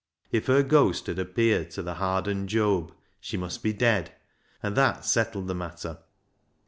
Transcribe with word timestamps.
If 0.31 0.47
her 0.47 0.63
ghost 0.63 1.05
had 1.05 1.19
appeared 1.19 1.69
to 1.73 1.83
the 1.83 1.93
hardened 1.93 2.49
Job, 2.49 2.91
she 3.19 3.37
must 3.37 3.61
be 3.61 3.71
dead, 3.71 4.11
and 4.63 4.75
that 4.75 5.05
settled 5.05 5.47
the 5.47 5.53
matter. 5.53 5.99